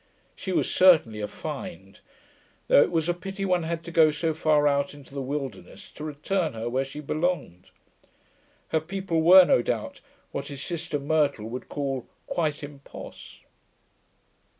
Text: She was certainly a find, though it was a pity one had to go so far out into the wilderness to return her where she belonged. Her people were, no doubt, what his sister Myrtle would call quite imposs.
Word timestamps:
She 0.35 0.51
was 0.51 0.73
certainly 0.73 1.21
a 1.21 1.27
find, 1.27 1.99
though 2.67 2.81
it 2.81 2.89
was 2.89 3.07
a 3.07 3.13
pity 3.13 3.45
one 3.45 3.61
had 3.61 3.83
to 3.83 3.91
go 3.91 4.09
so 4.09 4.33
far 4.33 4.67
out 4.67 4.95
into 4.95 5.13
the 5.13 5.21
wilderness 5.21 5.91
to 5.91 6.03
return 6.03 6.53
her 6.53 6.67
where 6.67 6.83
she 6.83 7.01
belonged. 7.01 7.69
Her 8.69 8.81
people 8.81 9.21
were, 9.21 9.45
no 9.45 9.61
doubt, 9.61 10.01
what 10.31 10.47
his 10.47 10.63
sister 10.63 10.97
Myrtle 10.97 11.47
would 11.51 11.69
call 11.69 12.07
quite 12.25 12.63
imposs. 12.63 13.41